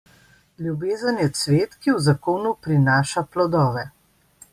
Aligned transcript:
Ljubezen 0.67 1.19
je 1.23 1.27
cvet, 1.41 1.75
ki 1.83 1.93
v 1.97 2.01
zakonu 2.05 2.53
prinaša 2.69 3.25
plodove. 3.37 3.85